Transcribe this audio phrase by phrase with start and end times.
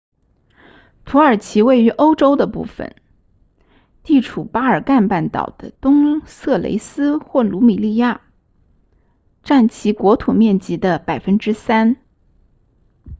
[1.05, 2.95] 土耳其位于欧洲的部分
[4.03, 8.21] 地处巴尔干半岛的东色雷斯或鲁米利亚
[9.43, 11.97] 占其国土面积的 3％